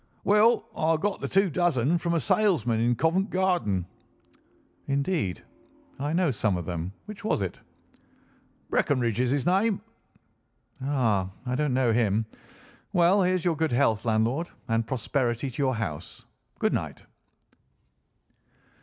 [0.23, 3.85] "Well, I got the two dozen from a salesman in Covent Garden."
[4.87, 5.43] "Indeed?
[5.99, 6.91] I know some of them.
[7.05, 7.59] Which was it?"
[8.71, 9.79] "Breckinridge is his name."
[10.81, 11.29] "Ah!
[11.45, 12.25] I don't know him.
[12.93, 16.25] Well, here's your good health landlord, and prosperity to your house.
[16.57, 17.03] Good night."